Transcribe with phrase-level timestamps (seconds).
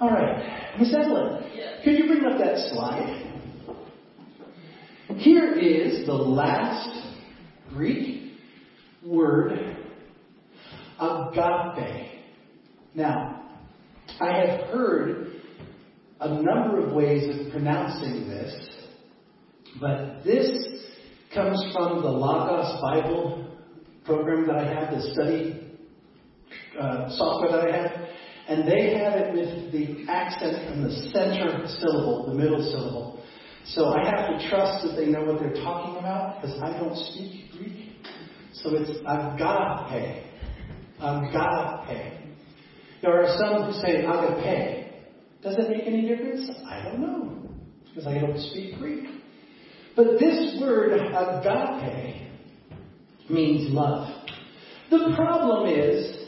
[0.00, 1.42] All right, Miss Evelyn,
[1.82, 3.32] could you bring up that slide?
[5.16, 7.16] Here is the last
[7.70, 8.34] Greek
[9.04, 9.76] word,
[11.00, 12.10] agape.
[12.94, 13.42] Now,
[14.20, 15.32] I have heard
[16.20, 18.54] a number of ways of pronouncing this,
[19.80, 20.48] but this
[21.34, 23.58] comes from the Logos Bible
[24.04, 25.76] program that I have, the study
[26.80, 28.08] uh, software that I have,
[28.48, 33.22] and they have it with the accent on the center syllable, the middle syllable.
[33.66, 36.96] So I have to trust that they know what they're talking about because I don't
[36.96, 37.92] speak Greek.
[38.54, 40.24] So it's agape.
[40.98, 42.18] Agape.
[43.02, 44.92] There are some who say agape.
[45.42, 46.50] Does that make any difference?
[46.66, 47.50] I don't know
[47.84, 49.04] because I don't speak Greek.
[49.94, 52.30] But this word agape
[53.28, 54.08] means love.
[54.90, 56.27] The problem is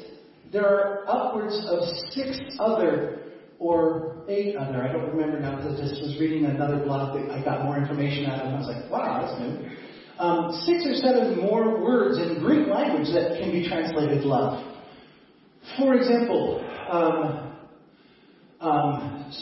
[0.52, 3.20] there are upwards of six other
[3.58, 7.30] or eight other, I don't remember now because I just was reading another blog that
[7.30, 9.70] I got more information out of, and I was like, wow, that's new.
[10.18, 14.64] Um, six or seven more words in Greek language that can be translated love.
[15.76, 17.56] For example, um,
[18.60, 19.32] um,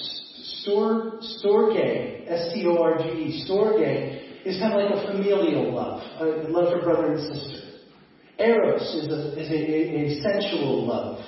[0.62, 7.14] stor, storge, S-T-O-R-G-E, storge, is kind of like a familial love, a love for brother
[7.14, 7.57] and sister.
[8.38, 11.24] Eros is a, is a, a, a sensual love.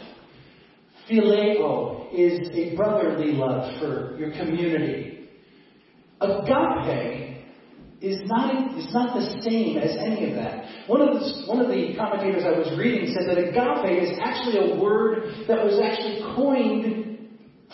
[1.11, 5.28] Phileo is a brotherly love for your community.
[6.20, 7.31] Agape
[8.00, 10.64] is not, is not the same as any of that.
[10.86, 14.72] One of, the, one of the commentators I was reading said that agape is actually
[14.72, 17.28] a word that was actually coined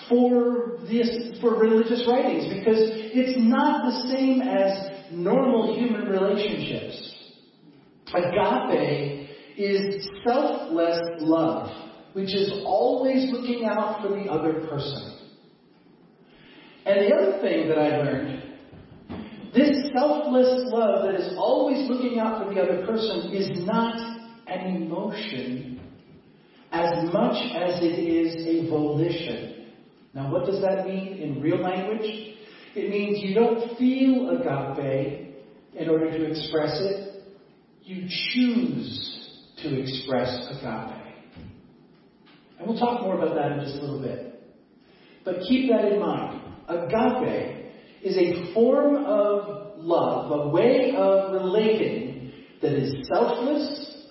[0.08, 7.12] for, this, for religious writings because it's not the same as normal human relationships.
[8.14, 9.15] Agape
[9.56, 11.70] is selfless love,
[12.12, 15.18] which is always looking out for the other person.
[16.84, 18.46] And the other thing that I learned
[19.56, 23.96] this selfless love that is always looking out for the other person is not
[24.46, 25.80] an emotion
[26.72, 29.72] as much as it is a volition.
[30.12, 32.36] Now, what does that mean in real language?
[32.74, 35.36] It means you don't feel agape
[35.74, 37.22] in order to express it.
[37.82, 39.25] You choose
[39.62, 41.02] to express agape.
[42.58, 44.42] And we'll talk more about that in just a little bit.
[45.24, 46.40] But keep that in mind.
[46.68, 47.72] Agape
[48.02, 54.04] is a form of love, a way of relating that is selfless,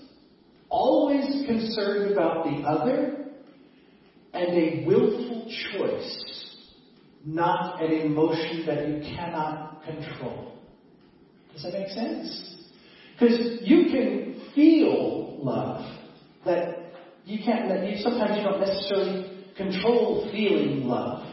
[0.69, 3.25] always concerned about the other,
[4.33, 6.55] and a willful choice,
[7.25, 10.53] not an emotion that you cannot control.
[11.53, 12.55] Does that make sense?
[13.13, 15.81] Because you can feel love
[16.45, 16.91] that
[17.25, 21.25] you can't, that you, sometimes you don't necessarily control feeling love.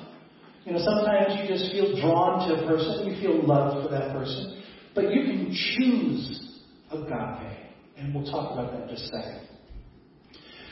[0.65, 4.13] You know, sometimes you just feel drawn to a person, you feel love for that
[4.13, 4.63] person,
[4.95, 7.59] but you can choose agape,
[7.97, 9.49] and we'll talk about that in just a second.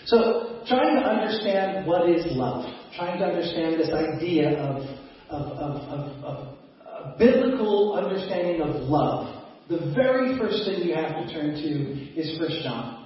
[0.07, 2.65] So, trying to understand what is love,
[2.97, 4.83] trying to understand this idea of,
[5.29, 6.57] of, of, of,
[7.05, 12.39] a biblical understanding of love, the very first thing you have to turn to is
[12.39, 13.00] 1 John.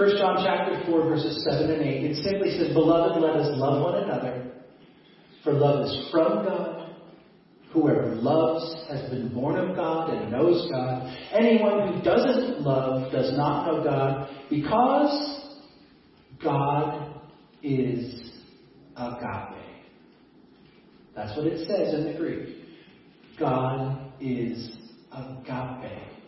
[0.00, 2.04] 1 John chapter 4, verses 7 and 8.
[2.04, 4.50] It simply says, Beloved, let us love one another
[5.44, 6.94] for love is from God.
[7.72, 11.16] Whoever loves has been born of God and knows God.
[11.32, 15.52] Anyone who doesn't love does not know God because
[16.42, 17.20] God
[17.62, 18.32] is
[18.96, 19.64] agape.
[21.14, 22.56] That's what it says in the Greek.
[23.38, 24.76] God is
[25.12, 26.19] agape.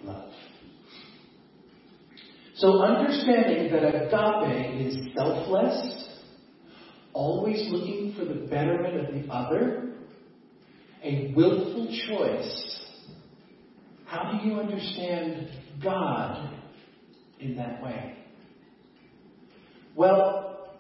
[2.63, 6.09] So understanding that agape is selfless,
[7.13, 9.95] always looking for the betterment of the other,
[11.03, 12.87] a willful choice.
[14.05, 15.49] How do you understand
[15.83, 16.55] God
[17.41, 18.17] in that way?
[19.97, 20.77] Well,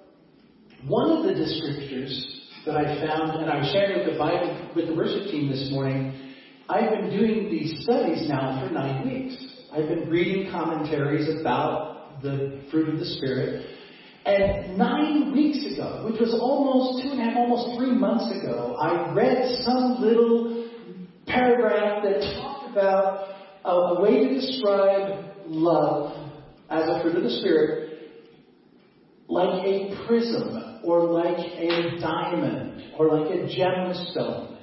[0.86, 2.16] one of the descriptors
[2.64, 5.68] that I found, and I was sharing with the Bible with the worship team this
[5.72, 6.32] morning,
[6.68, 9.51] I've been doing these studies now for nine weeks.
[9.74, 13.64] I've been reading commentaries about the fruit of the Spirit.
[14.26, 18.76] And nine weeks ago, which was almost two and a half, almost three months ago,
[18.78, 20.68] I read some little
[21.26, 23.34] paragraph that talked about
[23.64, 26.30] a, way to describe love
[26.68, 28.10] as a fruit of the Spirit
[29.28, 34.58] like a prism or like a diamond or like a gemstone.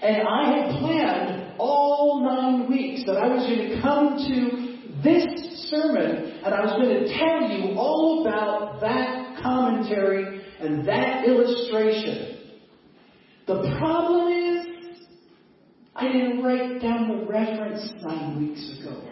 [0.00, 5.68] And I had planned all nine weeks that I was going to come to this
[5.70, 12.38] sermon and I was going to tell you all about that commentary and that illustration.
[13.46, 14.66] The problem is,
[15.94, 19.02] I didn't write down the reference nine weeks ago.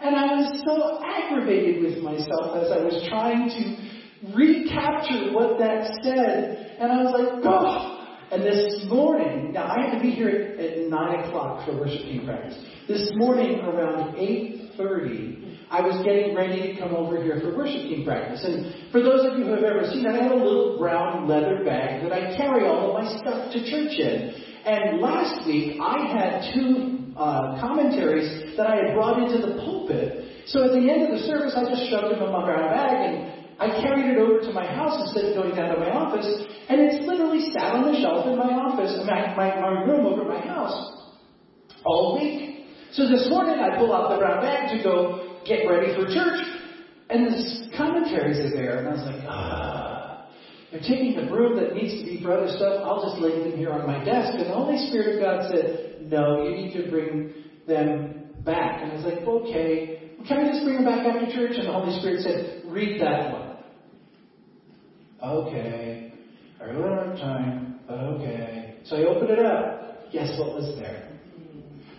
[0.00, 5.90] And I was so aggravated with myself as I was trying to recapture what that
[6.02, 6.76] said.
[6.80, 7.95] And I was like, oh.
[8.32, 12.02] And this morning, now I have to be here at, at 9 o'clock for worship
[12.02, 12.58] team practice.
[12.88, 18.04] This morning around 8.30, I was getting ready to come over here for worship team
[18.04, 18.44] practice.
[18.44, 21.28] And for those of you who have ever seen it, I have a little brown
[21.28, 24.34] leather bag that I carry all of my stuff to church in.
[24.64, 30.46] And last week, I had two uh, commentaries that I had brought into the pulpit.
[30.46, 32.96] So at the end of the service, I just shoved them in my brown bag
[33.06, 36.26] and I carried it over to my house instead of going down to my office,
[36.68, 40.24] and it's literally sat on the shelf in my office, my, my, my room over
[40.24, 41.16] my house,
[41.84, 42.66] all week.
[42.92, 46.44] So this morning, I pull out the brown bag to go get ready for church,
[47.08, 49.96] and the commentaries are there, and I was like, ah.
[50.70, 52.82] They're taking the broom that needs to be for other stuff.
[52.84, 54.34] I'll just lay them here on my desk.
[54.34, 57.32] And the Holy Spirit of God said, No, you need to bring
[57.68, 58.82] them back.
[58.82, 61.56] And I was like, Okay, can I just bring them back after church?
[61.56, 63.45] And the Holy Spirit said, Read that one.
[65.26, 66.12] Okay.
[66.60, 68.76] I really don't have time, but okay.
[68.84, 70.12] So I opened it up.
[70.12, 71.18] Guess what was there?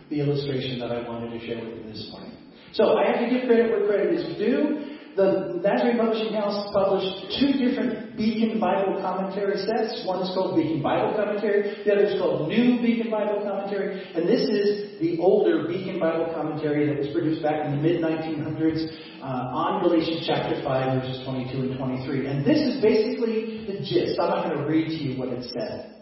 [0.10, 2.32] The illustration that I wanted to share with you this morning.
[2.72, 4.87] So I have to give credit where credit is due.
[5.18, 10.06] The Nazarene Publishing House published two different Beacon Bible commentary sets.
[10.06, 14.30] One is called Beacon Bible Commentary, the other is called New Beacon Bible Commentary, and
[14.30, 18.94] this is the older Beacon Bible Commentary that was produced back in the mid 1900s
[19.18, 22.28] uh, on Galatians chapter 5, verses 22 and 23.
[22.28, 24.22] And this is basically the gist.
[24.22, 25.98] I'm not going to read to you what it said.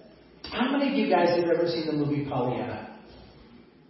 [0.52, 3.00] How many of you guys have ever seen the movie Pollyanna?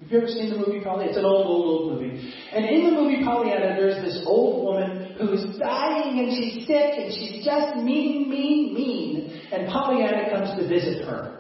[0.01, 1.09] Have you ever seen the movie Pollyanna?
[1.09, 2.13] It's an old, old, old movie.
[2.53, 7.13] And in the movie Pollyanna, there's this old woman who's dying and she's sick and
[7.13, 9.41] she's just mean, mean, mean.
[9.51, 11.35] And Pollyanna comes to visit her.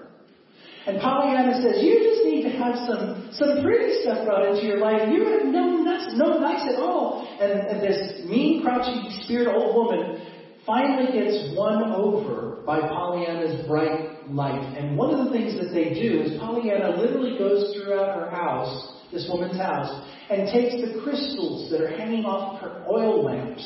[0.87, 4.77] And Pollyanna says, you just need to have some, some pretty stuff brought into your
[4.77, 5.09] life.
[5.11, 7.27] You have no, no nice at all.
[7.41, 10.21] And, and this mean, crouchy, spirit old woman
[10.65, 14.77] finally gets won over by Pollyanna's bright light.
[14.77, 18.94] And one of the things that they do is Pollyanna literally goes throughout her house,
[19.15, 23.63] this woman's house, and takes the crystals that are hanging off her oil lamps.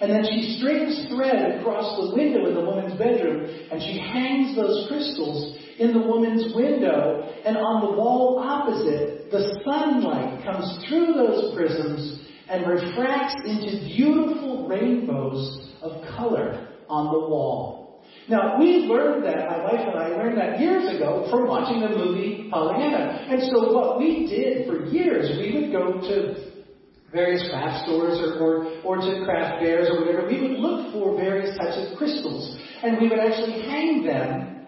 [0.00, 4.56] And then she strings thread across the window in the woman's bedroom, and she hangs
[4.56, 7.28] those crystals in the woman's window.
[7.44, 14.66] And on the wall opposite, the sunlight comes through those prisms and refracts into beautiful
[14.66, 17.79] rainbows of color on the wall.
[18.30, 21.88] Now, we learned that, my wife and I learned that years ago from watching the
[21.88, 23.26] movie Pollyanna.
[23.26, 26.38] And so what we did for years, we would go to
[27.10, 28.54] various craft stores or, or,
[28.86, 30.28] or to craft fairs or whatever.
[30.30, 32.56] We would look for various types of crystals.
[32.84, 34.62] And we would actually hang them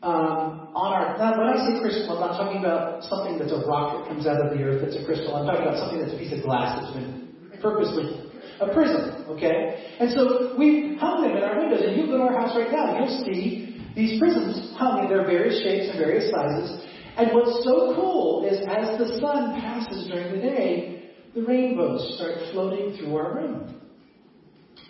[0.00, 1.18] um, on our.
[1.18, 4.28] Now, when I say crystal, I'm not talking about something that's a rock that comes
[4.28, 5.34] out of the earth that's a crystal.
[5.34, 8.27] I'm talking about something that's a piece of glass that's been purposely
[8.60, 9.94] a prism, okay?
[10.00, 12.70] And so we hung them in our windows, and you go to our house right
[12.70, 16.86] now, you'll see these prisms hung in their various shapes and various sizes.
[17.16, 22.34] And what's so cool is as the sun passes during the day, the rainbows start
[22.52, 23.74] floating through our room.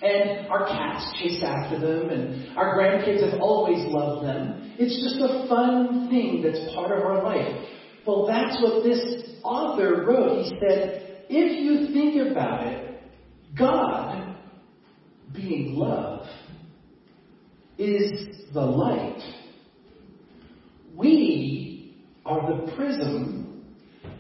[0.01, 4.75] And our cats chase after them, and our grandkids have always loved them.
[4.79, 7.67] It's just a fun thing that's part of our life.
[8.07, 10.45] Well, that's what this author wrote.
[10.45, 12.88] He said, if you think about it,
[13.57, 14.37] God,
[15.35, 16.27] being love,
[17.79, 18.11] is
[18.53, 19.23] the light.
[20.97, 23.65] We are the prism,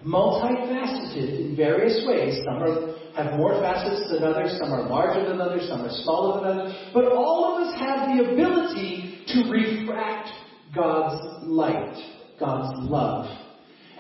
[0.06, 2.38] multifaceted in various ways.
[2.44, 6.40] Some are, have more facets than others, some are larger than others, some are smaller
[6.40, 10.28] than others, but all of us have the ability to refract
[10.75, 11.97] God's light,
[12.38, 13.26] God's love.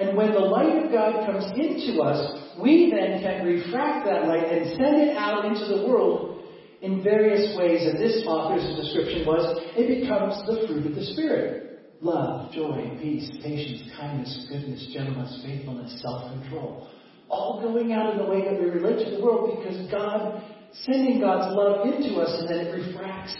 [0.00, 4.50] And when the light of God comes into us, we then can refract that light
[4.50, 6.42] and send it out into the world
[6.80, 7.82] in various ways.
[7.86, 9.42] And this author's description was
[9.76, 11.64] it becomes the fruit of the Spirit
[12.00, 16.88] love, joy, peace, patience, kindness, goodness, gentleness, faithfulness, self control.
[17.28, 20.42] All going out in the way that we relate to the world because God,
[20.84, 23.34] sending God's love into us, and then it refracts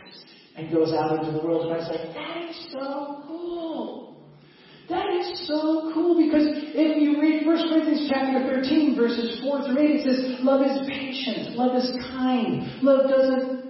[0.57, 1.67] and goes out into the world.
[1.67, 3.28] And I was like, that is so.
[4.88, 9.85] That is so cool because if you read 1 Corinthians chapter 13, verses 4 through
[9.85, 13.68] 8, it says, Love is patient, love is kind, love doesn't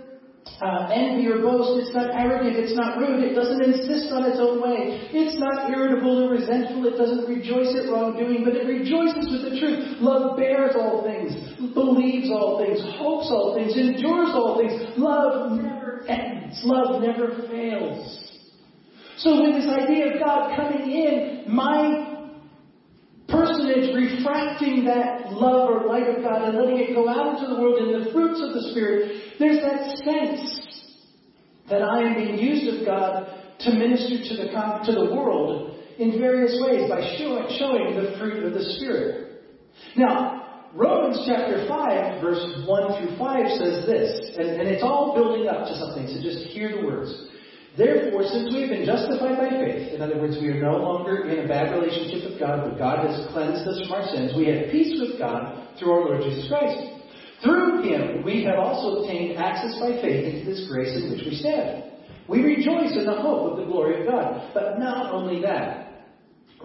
[0.62, 4.38] uh, envy or boast, it's not arrogant, it's not rude, it doesn't insist on its
[4.38, 9.26] own way, it's not irritable or resentful, it doesn't rejoice at wrongdoing, but it rejoices
[9.26, 9.98] with the truth.
[9.98, 11.34] Love bears all things,
[11.74, 14.94] believes all things, hopes all things, endures all things.
[14.94, 16.60] Love never ends.
[16.62, 18.27] Love never fails.
[19.18, 22.18] So with this idea of God coming in, my
[23.28, 27.60] personage refracting that love or light of God and letting it go out into the
[27.60, 30.94] world in the fruits of the Spirit, there's that sense
[31.68, 33.26] that I am being used of God
[33.60, 34.48] to minister to the,
[34.86, 39.42] to the world in various ways by showing, showing the fruit of the Spirit.
[39.96, 45.48] Now, Romans chapter 5, verse 1 through 5 says this, and, and it's all building
[45.48, 47.28] up to something, so just hear the words.
[47.78, 51.30] Therefore, since we have been justified by faith, in other words, we are no longer
[51.30, 54.50] in a bad relationship with God, but God has cleansed us from our sins, we
[54.50, 56.98] have peace with God through our Lord Jesus Christ.
[57.40, 61.36] Through him, we have also obtained access by faith into this grace in which we
[61.36, 61.84] stand.
[62.26, 64.50] We rejoice in the hope of the glory of God.
[64.54, 66.10] But not only that,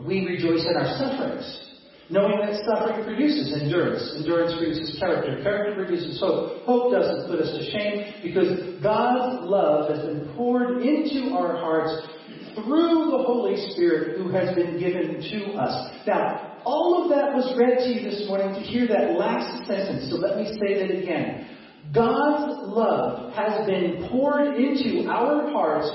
[0.01, 1.73] we rejoice in our sufferings,
[2.10, 4.13] knowing that suffering produces endurance.
[4.17, 5.41] Endurance produces character.
[5.43, 6.63] Character produces hope.
[6.63, 12.07] Hope doesn't put us to shame because God's love has been poured into our hearts
[12.55, 15.98] through the Holy Spirit who has been given to us.
[16.05, 20.10] Now, all of that was read to you this morning to hear that last sentence,
[20.10, 21.50] so let me say that again.
[21.93, 25.89] God's love has been poured into our hearts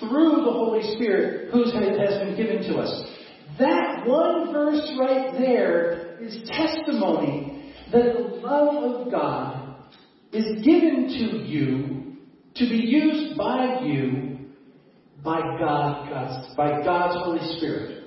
[0.00, 3.17] through the Holy Spirit who has been given to us.
[3.58, 9.76] That one verse right there is testimony that the love of God
[10.32, 12.16] is given to you
[12.54, 14.28] to be used by you
[15.24, 18.04] by God, God's, by God's Holy Spirit.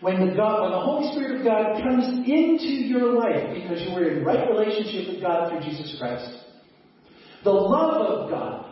[0.00, 3.94] When the, God, when the Holy Spirit of God comes into your life because you
[3.94, 6.28] were in right relationship with God through Jesus Christ,
[7.44, 8.66] the love of God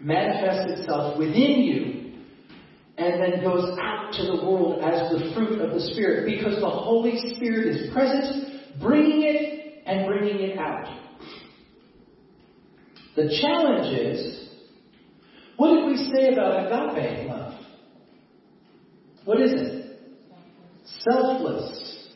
[0.00, 2.01] manifests itself within you
[3.02, 6.70] and then goes out to the world as the fruit of the Spirit because the
[6.70, 10.86] Holy Spirit is present, bringing it and bringing it out.
[13.16, 14.48] The challenge is
[15.56, 17.54] what did we say about agape love?
[19.24, 19.98] What is it?
[21.10, 22.08] Selfless.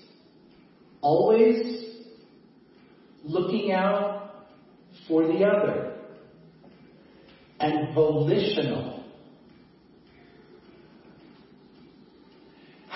[1.00, 1.84] Always
[3.24, 4.46] looking out
[5.06, 5.94] for the other.
[7.60, 8.95] And volitional.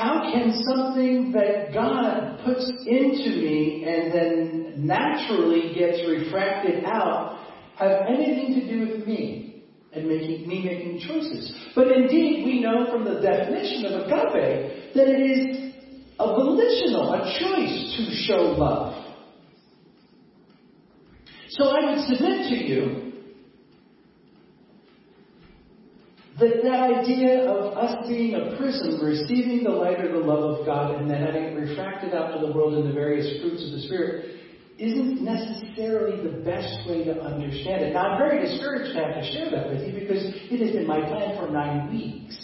[0.00, 7.38] How can something that God puts into me and then naturally gets refracted out
[7.76, 11.52] have anything to do with me and making me making choices?
[11.74, 15.74] But indeed, we know from the definition of agape that it is
[16.18, 19.04] a volitional, a choice to show love.
[21.50, 23.09] So I would submit to you
[26.40, 30.66] that that idea of us being a prism, receiving the light or the love of
[30.66, 33.72] God, and then having it refracted out to the world in the various fruits of
[33.72, 34.36] the Spirit,
[34.78, 37.92] isn't necessarily the best way to understand it.
[37.92, 40.86] Now, I'm very discouraged to have to share that with you because it has been
[40.86, 42.34] my plan for nine weeks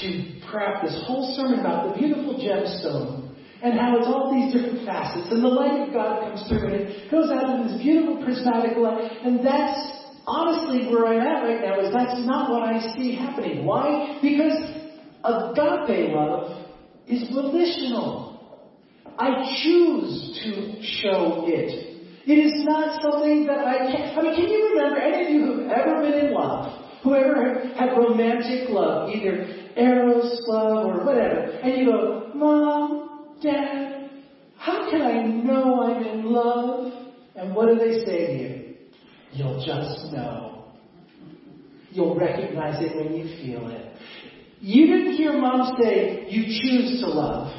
[0.00, 4.86] to craft this whole sermon about the beautiful gemstone and how it's all these different
[4.86, 8.24] facets, and the light of God comes through, and it goes out in this beautiful
[8.24, 9.99] prismatic light, and that's
[10.30, 13.64] honestly, where I'm at right now is that's not what I see happening.
[13.64, 14.18] Why?
[14.22, 14.62] Because
[15.24, 16.66] agape love
[17.08, 18.30] is volitional.
[19.18, 21.90] I choose to show it.
[22.26, 24.18] It is not something that I can.
[24.18, 26.72] I mean, can you remember any of you who've ever been in love,
[27.02, 29.46] whoever had romantic love, either
[29.76, 34.10] eros love or whatever, and you go, Mom, Dad,
[34.56, 36.92] how can I know I'm in love?
[37.34, 38.59] And what do they say to you?
[39.32, 40.64] You'll just know.
[41.90, 43.92] You'll recognize it when you feel it.
[44.60, 47.52] You didn't hear mom say, you choose to love.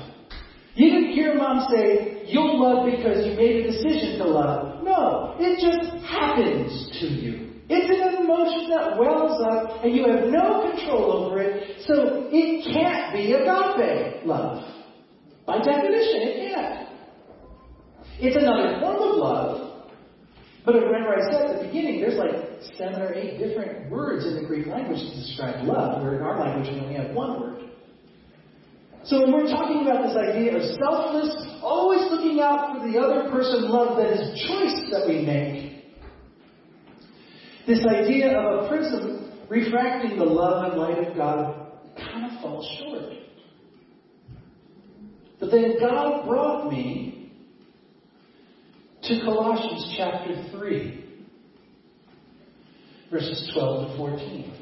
[0.75, 4.83] You didn't hear mom say, you'll love because you made a decision to love.
[4.83, 7.49] No, it just happens to you.
[7.69, 12.73] It's an emotion that wells up and you have no control over it, so it
[12.73, 14.63] can't be agape love.
[15.45, 16.89] By definition, it can't.
[18.19, 19.70] It's another form of love,
[20.65, 24.35] but remember, I said at the beginning, there's like seven or eight different words in
[24.35, 27.61] the Greek language to describe love, where in our language we only have one word.
[29.03, 33.31] So when we're talking about this idea of selfless, always looking out for the other
[33.31, 35.71] person love that is choice that we make,
[37.65, 42.67] this idea of a prism refracting the love and light of God kind of falls
[42.79, 43.13] short.
[45.39, 47.10] But then God brought me
[49.11, 51.05] to Colossians chapter 3,
[53.11, 54.53] verses 12 to 14.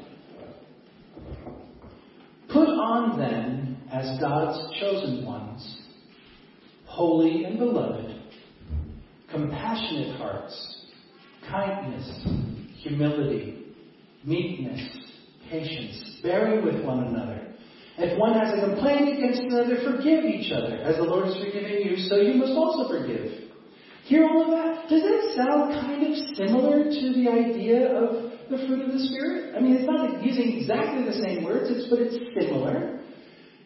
[2.48, 5.82] Put on then, as God's chosen ones,
[6.86, 8.12] holy and beloved,
[9.30, 10.86] compassionate hearts,
[11.48, 12.26] kindness,
[12.78, 13.66] humility,
[14.24, 14.98] meekness,
[15.48, 17.46] patience, bearing with one another.
[17.98, 20.76] If one has a complaint against another, forgive each other.
[20.78, 23.39] As the Lord has forgiven you, so you must also forgive.
[24.04, 24.88] Hear all of that?
[24.88, 29.54] Does that sound kind of similar to the idea of the fruit of the Spirit?
[29.56, 33.00] I mean, it's not using exactly the same words, it's, but it's similar.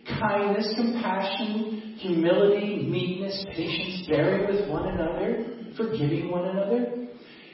[0.07, 7.09] Kindness, compassion, humility, meekness, patience, bearing with one another, forgiving one another.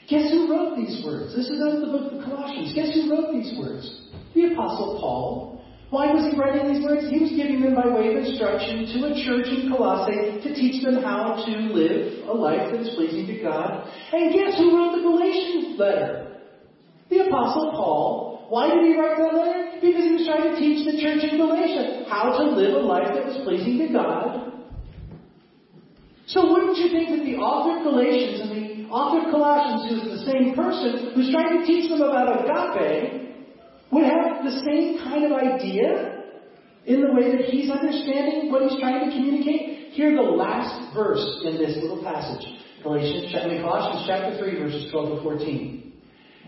[0.09, 1.37] Guess who wrote these words?
[1.37, 2.75] This is out of the book of Colossians.
[2.75, 4.11] Guess who wrote these words?
[4.35, 5.60] The Apostle Paul.
[5.91, 7.11] Why was he writing these words?
[7.11, 10.87] He was giving them by way of instruction to a church in Colossae to teach
[10.87, 13.91] them how to live a life that is pleasing to God.
[14.15, 16.47] And guess who wrote the Galatians letter?
[17.11, 18.47] The Apostle Paul.
[18.51, 19.83] Why did he write that letter?
[19.83, 23.11] Because he was trying to teach the church in Galatia how to live a life
[23.11, 24.63] that was pleasing to God.
[26.31, 29.95] So wouldn't you think that the author of Galatians and the author of Colossians, who
[30.07, 33.20] is the same person, who's trying to teach them about agape,
[33.93, 36.25] would have the same kind of idea
[36.87, 39.93] in the way that he's understanding what he's trying to communicate?
[39.93, 42.47] Hear the last verse in this little passage.
[42.83, 45.93] Galatians, Colossians chapter 3, verses 12 to 14.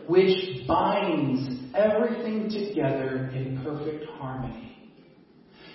[0.07, 4.77] which binds everything together in perfect harmony.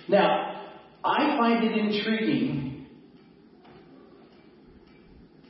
[0.07, 0.61] Now,
[1.03, 2.64] I find it intriguing.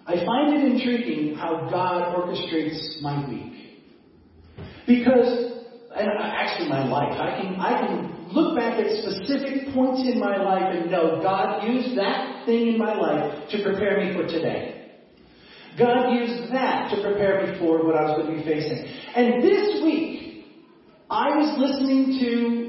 [0.07, 3.53] I find it intriguing how God orchestrates my week.
[4.85, 5.63] Because,
[5.95, 10.37] and actually my life, I can, I can look back at specific points in my
[10.37, 14.91] life and know God used that thing in my life to prepare me for today.
[15.77, 18.85] God used that to prepare me for what I was going to be facing.
[19.15, 20.45] And this week,
[21.09, 22.64] I was listening to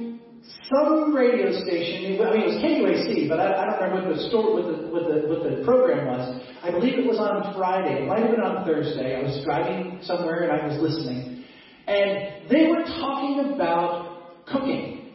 [0.70, 4.28] some radio station, I mean it was KUAC, but I, I don't remember what the,
[4.28, 6.42] story, what, the, what, the, what the program was.
[6.62, 8.02] I believe it was on Friday.
[8.02, 9.16] It might have been on Thursday.
[9.16, 11.44] I was driving somewhere and I was listening.
[11.86, 15.14] And they were talking about cooking.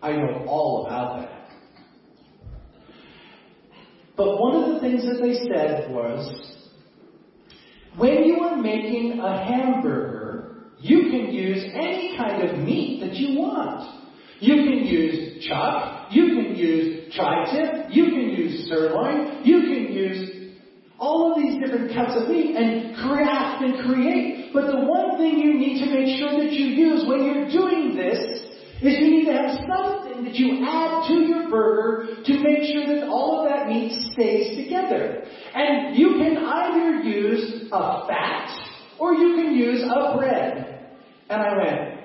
[0.00, 1.38] I know all about that.
[4.16, 6.56] But one of the things that they said was,
[7.96, 13.38] when you are making a hamburger, you can use any kind of meat that you
[13.38, 14.07] want.
[14.40, 20.38] You can use chuck, you can use tri-tip, you can use sirloin, you can use
[20.98, 24.50] all of these different cuts of meat and craft and create.
[24.52, 27.96] But the one thing you need to make sure that you use when you're doing
[27.96, 28.18] this
[28.82, 32.86] is you need to have something that you add to your burger to make sure
[32.86, 35.24] that all of that meat stays together.
[35.54, 38.50] And you can either use a fat
[38.98, 40.86] or you can use a bread.
[41.28, 41.97] And I went,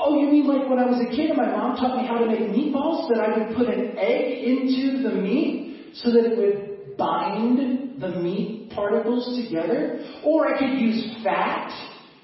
[0.00, 2.18] Oh, you mean like when I was a kid and my mom taught me how
[2.18, 6.38] to make meatballs, that I would put an egg into the meat so that it
[6.38, 10.04] would bind the meat particles together?
[10.24, 11.72] Or I could use fat,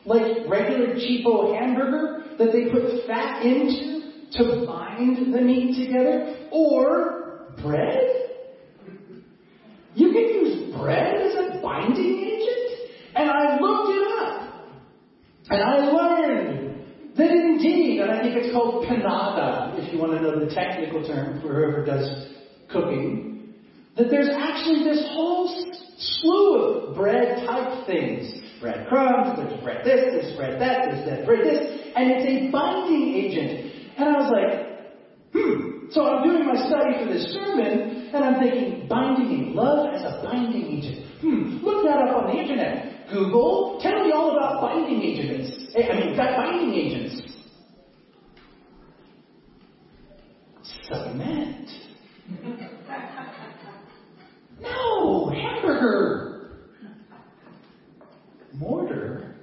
[0.07, 6.49] like regular cheapo hamburger, that they put fat into to bind the meat together?
[6.53, 7.99] Or bread?
[9.97, 12.91] You can use bread as a binding agent?
[13.17, 14.41] And I looked it up.
[15.51, 16.64] And I learned
[17.17, 21.07] that indeed, and I think it's called panada, if you want to know the technical
[21.07, 22.29] term for whoever does
[22.71, 23.55] cooking,
[23.97, 28.41] that there's actually this whole slew of bread type things.
[28.61, 32.51] Bread crumbs, there's bread this, there's bread that, there's that bread this, and it's a
[32.51, 33.73] binding agent.
[33.97, 35.74] And I was like, hmm.
[35.91, 40.03] So I'm doing my study for this sermon, and I'm thinking, binding in love as
[40.03, 41.07] a binding agent.
[41.21, 43.09] Hmm, look that up on the internet.
[43.13, 45.53] Google, tell me all about binding agents.
[45.77, 47.23] I mean, binding agents.
[50.89, 51.69] Cement.
[54.61, 56.31] no, hamburger.
[58.55, 59.35] Mortar.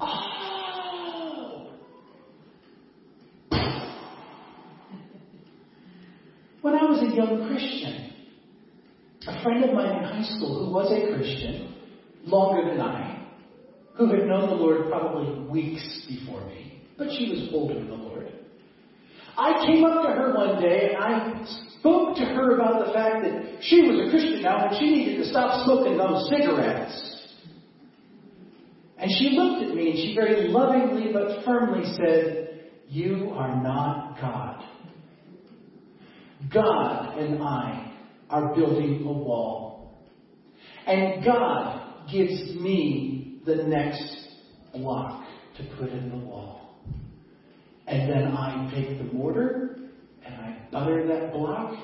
[0.00, 1.66] Oh.
[6.60, 8.12] When I was a young Christian,
[9.26, 11.74] a friend of mine in high school who was a Christian,
[12.24, 13.26] longer than I,
[13.96, 17.94] who had known the Lord probably weeks before me, but she was older than the
[17.94, 18.32] Lord.
[19.36, 21.44] I came up to her one day and I
[21.78, 25.18] spoke to her about the fact that she was a Christian now and she needed
[25.18, 27.04] to stop smoking those cigarettes.
[28.98, 34.20] And she looked at me and she very lovingly but firmly said, You are not
[34.20, 34.64] God.
[36.52, 37.92] God and I
[38.30, 39.98] are building a wall.
[40.86, 44.28] And God gives me the next
[44.74, 45.24] block
[45.56, 46.78] to put in the wall.
[47.86, 49.78] And then I take the mortar
[50.24, 51.74] and I butter that block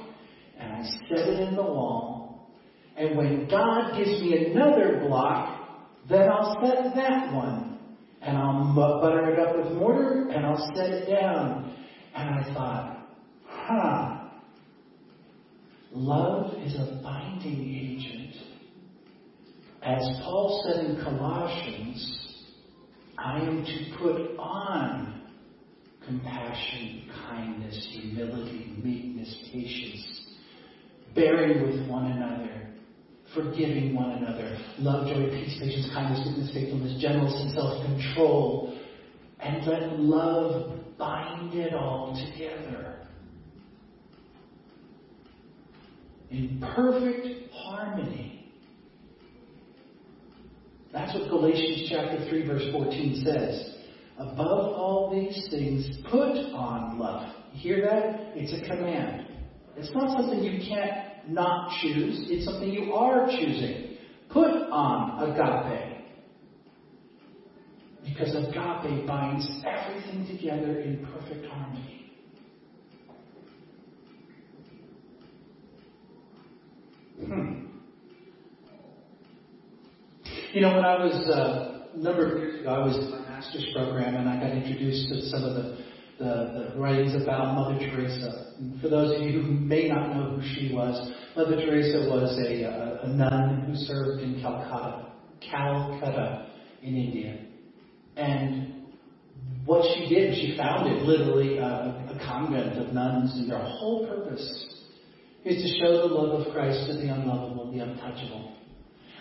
[0.59, 2.51] and I set it in the wall.
[2.97, 5.61] And when God gives me another block,
[6.09, 7.79] then I'll set that one.
[8.21, 11.75] And I'll butter it up with mortar and I'll set it down.
[12.15, 13.09] And I thought,
[13.47, 14.14] huh,
[15.95, 18.35] love is a binding agent.
[19.83, 22.43] As Paul said in Colossians,
[23.17, 25.23] I am to put on
[26.05, 30.35] compassion, kindness, humility, meekness, patience,
[31.15, 32.69] bearing with one another,
[33.33, 38.79] forgiving one another, love, joy, peace, patience, kindness, goodness, faithfulness, gentleness, and self-control,
[39.41, 42.94] and let love bind it all together.
[46.31, 48.51] In perfect harmony.
[50.93, 53.75] That's what Galatians chapter 3 verse 14 says.
[54.17, 57.29] Above all these things, put on love.
[57.53, 58.37] You hear that?
[58.37, 59.27] It's a command.
[59.77, 62.27] It's not something you can't not choose.
[62.31, 63.97] It's something you are choosing.
[64.31, 65.95] Put on agape.
[68.05, 72.13] Because agape binds everything together in perfect harmony.
[77.27, 77.65] Hmm.
[80.55, 83.29] You know, when I was uh, a number of years ago, I was in my
[83.29, 85.85] master's program and I got introduced to some of the,
[86.21, 88.55] the, the writings about Mother Teresa.
[88.81, 92.63] For those of you who may not know who she was, Mother Teresa was a,
[92.63, 95.09] a, a nun who served in Calcutta,
[95.41, 96.47] Calcutta
[96.83, 97.37] in India.
[98.15, 98.85] And
[99.67, 104.85] what she did, she founded literally a, a convent of nuns, and their whole purpose
[105.45, 108.54] is to show the love of Christ to the unlovable, the untouchable.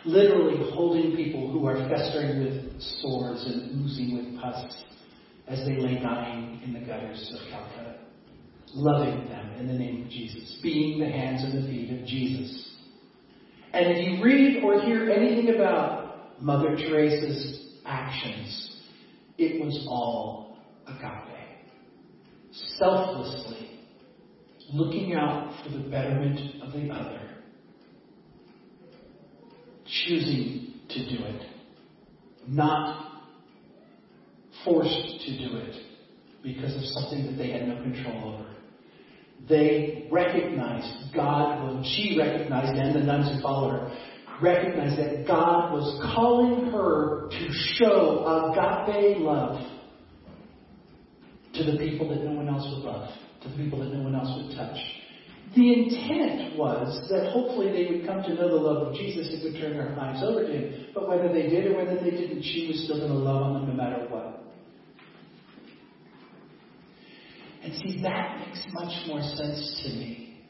[0.06, 4.74] Literally holding people who are festering with sores and oozing with pus
[5.48, 7.96] as they lay dying in the gutters of Calcutta.
[8.74, 12.72] Loving them in the name of Jesus, being the hands and the feet of Jesus.
[13.72, 18.78] And if you read or hear anything about Mother Teresa's actions,
[19.38, 21.34] it was all agape.
[22.78, 23.80] Selflessly
[24.74, 27.23] looking out for the betterment of the other,
[30.08, 31.42] choosing to do it,
[32.48, 33.22] not
[34.66, 35.76] forced to do it
[36.44, 38.50] because of something that they had no control over.
[39.48, 43.98] They recognized God, well, she recognized, and the nuns who followed her,
[44.42, 49.60] recognized that God was calling her to show agape love
[51.54, 53.10] to the people that no one else would love
[53.44, 54.78] to the people that no one else would touch.
[55.56, 59.44] The intent was that hopefully they would come to know the love of Jesus and
[59.44, 60.88] would turn their lives over to Him.
[60.96, 63.68] But whether they did or whether they didn't, she was still going to love them
[63.68, 64.44] no matter what.
[67.64, 70.42] And see, that makes much more sense to me.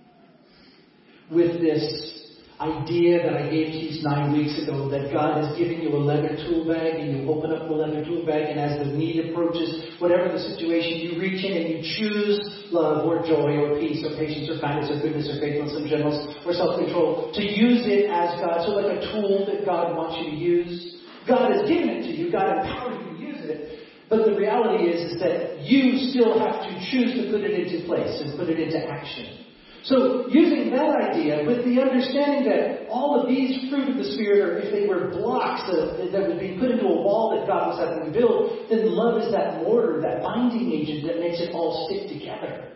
[1.30, 2.23] With this
[2.60, 6.38] idea that I gave you nine weeks ago that God has given you a leather
[6.46, 9.98] tool bag and you open up the leather tool bag and as the need approaches,
[10.00, 12.38] whatever the situation, you reach in and you choose
[12.72, 16.20] love or joy or peace or patience or kindness or goodness or faithfulness or gentleness
[16.46, 20.32] or self-control to use it as God, so like a tool that God wants you
[20.32, 21.02] to use.
[21.28, 22.32] God has given it to you.
[22.32, 23.80] God empowered you to use it.
[24.10, 27.88] But the reality is, is that you still have to choose to put it into
[27.88, 29.43] place and put it into action.
[29.84, 34.40] So, using that idea with the understanding that all of these fruit of the Spirit
[34.40, 37.68] are, if they were blocks that, that were being put into a wall that God
[37.68, 41.52] was having to build, then love is that mortar, that binding agent that makes it
[41.52, 42.72] all stick together.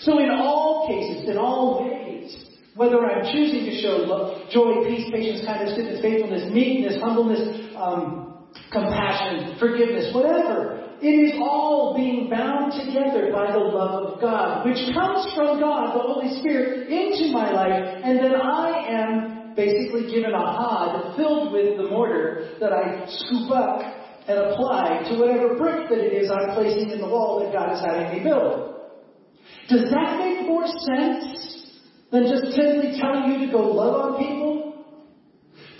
[0.00, 2.34] So, in all cases, in all ways,
[2.74, 8.50] whether I'm choosing to show love, joy, peace, patience, kindness, goodness, faithfulness, meekness, humbleness, um,
[8.72, 14.78] compassion, forgiveness, whatever, it is all being bound together by the love of God, which
[14.94, 20.32] comes from God, the Holy Spirit, into my life, and then I am basically given
[20.32, 23.82] a hod filled with the mortar that I scoop up
[24.28, 27.74] and apply to whatever brick that it is I'm placing in the wall that God
[27.74, 28.78] is having me build.
[29.68, 31.66] Does that make more sense
[32.12, 34.86] than just simply telling you to go love on people?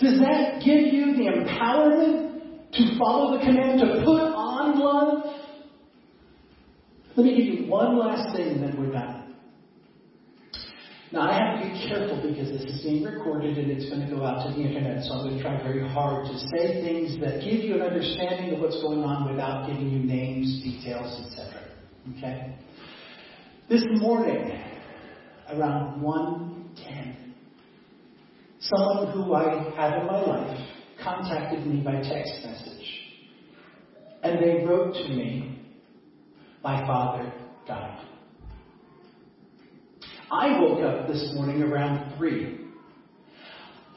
[0.01, 4.32] Does that give you the empowerment to follow the command to put
[4.71, 5.23] love?
[7.15, 9.23] Let me give you one last thing and then we're done.
[11.13, 14.15] Now, I have to be careful because this is being recorded and it's going to
[14.15, 17.19] go out to the internet, so I'm going to try very hard to say things
[17.21, 21.61] that give you an understanding of what's going on without giving you names, details, etc.
[22.17, 22.55] Okay?
[23.69, 24.59] This morning,
[25.51, 27.15] around 1.10,
[28.59, 30.67] someone who I have in my life
[31.03, 32.82] contacted me by text message.
[34.23, 35.59] And they wrote to me,
[36.63, 37.31] my father
[37.67, 37.99] died.
[40.31, 42.59] I woke up this morning around 3.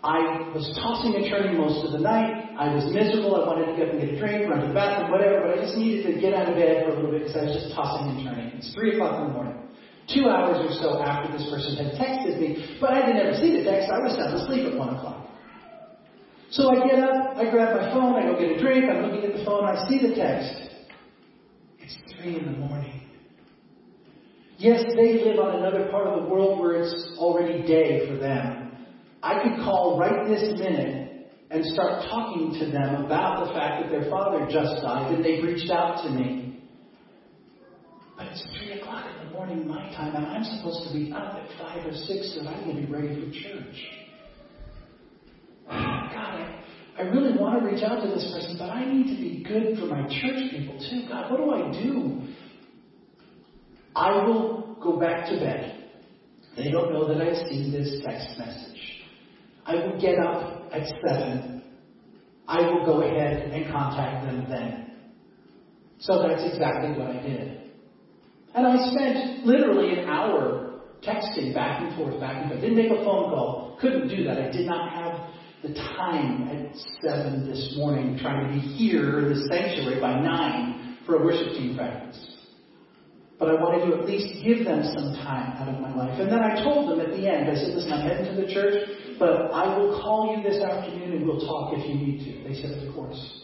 [0.03, 2.55] I was tossing and turning most of the night.
[2.59, 3.43] I was miserable.
[3.43, 5.59] I wanted to get up and get a drink, run to the bathroom, whatever, but
[5.59, 7.55] I just needed to get out of bed for a little bit because I was
[7.59, 8.51] just tossing and turning.
[8.59, 9.59] It's 3 o'clock in the morning.
[10.07, 13.59] Two hours or so after this person had texted me, but I didn't ever see
[13.59, 13.91] the text.
[13.91, 15.26] I was sound asleep at 1 o'clock.
[16.51, 19.31] So I get up, I grab my phone, I go get a drink, I'm looking
[19.31, 20.55] at the phone, I see the text.
[21.81, 23.03] It's 3 in the morning.
[24.59, 28.73] Yes, they live on another part of the world where it's already day for them.
[29.23, 33.91] I could call right this minute and start talking to them about the fact that
[33.91, 36.63] their father just died and they've reached out to me.
[38.17, 41.35] But it's 3 o'clock in the morning my time and I'm supposed to be up
[41.35, 44.07] at 5 or 6 so I can be ready for church.
[46.17, 46.63] God, I,
[46.99, 49.79] I really want to reach out to this person, but I need to be good
[49.79, 51.07] for my church people too.
[51.09, 52.23] God, what do I do?
[53.95, 55.85] I will go back to bed.
[56.57, 58.81] They don't know that I've seen this text message.
[59.67, 61.63] I will get up at 7.
[62.49, 64.91] I will go ahead and contact them then.
[65.99, 67.61] So that's exactly what I did.
[68.55, 72.61] And I spent literally an hour texting back and forth, back and forth.
[72.63, 73.77] Didn't make a phone call.
[73.81, 74.39] Couldn't do that.
[74.39, 75.31] I did not have
[75.67, 80.99] the time at 7 this morning trying to be here in the sanctuary by 9
[81.07, 82.19] for a worship team practice.
[83.39, 86.19] But I wanted to at least give them some time out of my life.
[86.21, 88.53] And then I told them at the end, I said, listen, I'm heading to the
[88.53, 92.49] church, but I will call you this afternoon and we'll talk if you need to.
[92.49, 93.43] They said, of course.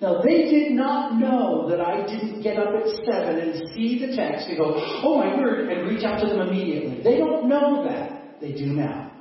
[0.00, 4.16] Now, they did not know that I didn't get up at 7 and see the
[4.16, 7.02] text and go, oh my word, and reach out to them immediately.
[7.04, 8.40] They don't know that.
[8.40, 9.12] They do now,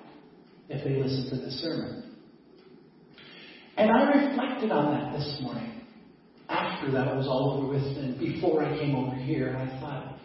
[0.70, 2.09] if they listen to the sermon.
[3.80, 5.82] And I reflected on that this morning
[6.50, 10.18] after that was all over with and before I came over here, I thought,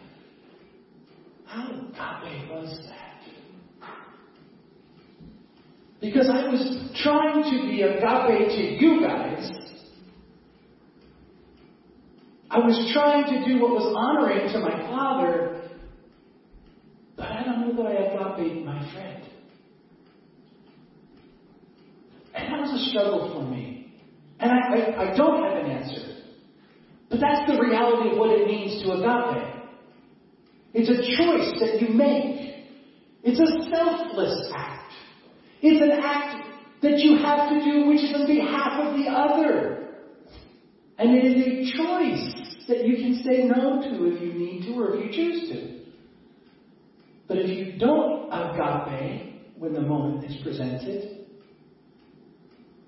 [1.45, 3.87] how agape was that?
[6.01, 9.49] Because I was trying to be agape to you guys.
[12.51, 15.61] I was trying to do what was honoring to my father,
[17.15, 19.23] but I don't know that I agape my friend.
[22.35, 23.93] And that was a struggle for me.
[24.39, 26.23] And I, I, I don't have an answer.
[27.09, 29.55] But that's the reality of what it means to agape.
[30.73, 32.65] It's a choice that you make.
[33.23, 34.91] It's a selfless act.
[35.61, 39.87] It's an act that you have to do which is on behalf of the other.
[40.97, 44.79] And it is a choice that you can say no to if you need to
[44.79, 45.79] or if you choose to.
[47.27, 51.14] But if you don't agape when the moment is presented,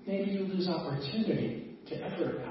[0.08, 2.46] maybe you lose opportunity to ever agape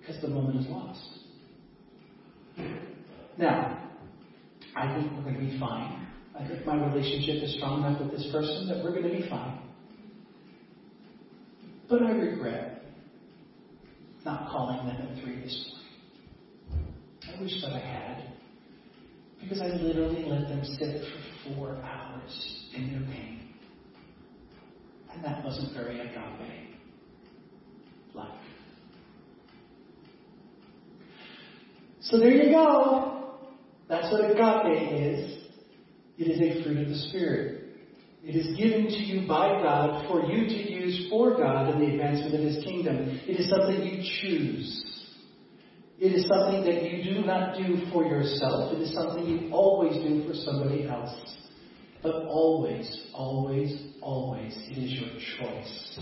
[0.00, 1.18] because the moment is lost.
[3.36, 3.90] Now,
[4.74, 6.06] I think we're going to be fine.
[6.38, 9.28] I think my relationship is strong enough with this person that we're going to be
[9.28, 9.60] fine.
[11.90, 12.84] But I regret
[14.24, 15.72] not calling them at 3 this
[16.70, 16.94] morning.
[17.36, 18.32] I wish that I had.
[19.42, 23.39] Because I literally let them sit for four hours in their pain.
[25.14, 26.76] And that wasn't very agape
[28.14, 28.28] like.
[32.00, 33.38] So there you go.
[33.88, 35.38] That's what agape is.
[36.18, 37.64] It is a fruit of the Spirit.
[38.22, 41.86] It is given to you by God for you to use for God in the
[41.92, 43.20] advancement of His kingdom.
[43.26, 44.84] It is something you choose.
[45.98, 48.74] It is something that you do not do for yourself.
[48.74, 51.14] It is something you always do for somebody else.
[52.02, 55.98] But always, always, always, it is your choice.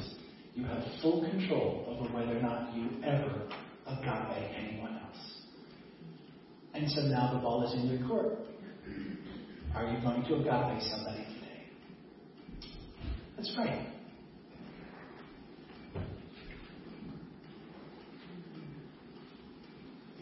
[0.54, 3.48] You have full control over whether or not you ever
[3.86, 5.16] agape anyone else.
[6.74, 8.38] And so now the ball is in your court.
[9.74, 12.68] Are you going to agape somebody today?
[13.36, 13.86] Let's pray.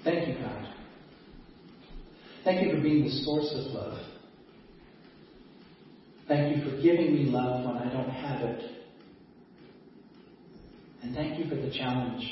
[0.05, 0.69] Thank you, God.
[2.45, 3.99] Thank you for being the source of love.
[6.29, 8.62] Thank you for giving me love when I don't have it.
[11.03, 12.25] And thank you for the challenge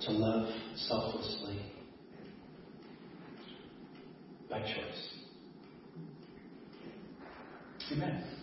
[0.00, 1.60] to love selflessly
[4.50, 5.14] by choice.
[7.92, 8.33] Amen.